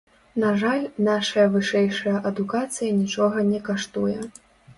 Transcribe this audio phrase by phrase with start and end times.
[0.43, 4.19] На жаль, нашая вышэйшая адукацыя нічога не каштуе.